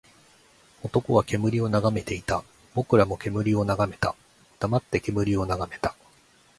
[0.81, 2.43] 男は煙を眺めていた。
[2.73, 4.15] 僕らも煙を眺めた。
[4.59, 5.95] 黙って煙を眺めた。